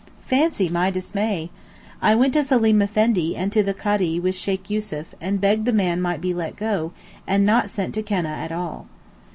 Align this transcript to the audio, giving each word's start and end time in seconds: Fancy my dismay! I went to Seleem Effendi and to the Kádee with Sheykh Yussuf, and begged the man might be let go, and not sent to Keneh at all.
Fancy 0.25 0.67
my 0.67 0.89
dismay! 0.89 1.51
I 2.01 2.15
went 2.15 2.33
to 2.33 2.43
Seleem 2.43 2.81
Effendi 2.81 3.35
and 3.35 3.51
to 3.51 3.61
the 3.61 3.75
Kádee 3.75 4.19
with 4.19 4.33
Sheykh 4.33 4.67
Yussuf, 4.67 5.13
and 5.21 5.39
begged 5.39 5.65
the 5.65 5.71
man 5.71 6.01
might 6.01 6.21
be 6.21 6.33
let 6.33 6.55
go, 6.55 6.91
and 7.27 7.45
not 7.45 7.69
sent 7.69 7.93
to 7.93 8.01
Keneh 8.01 8.25
at 8.25 8.51
all. 8.51 8.87